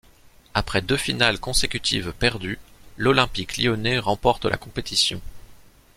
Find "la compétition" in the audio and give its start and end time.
4.45-5.21